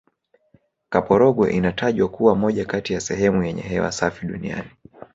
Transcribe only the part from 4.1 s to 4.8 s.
duniani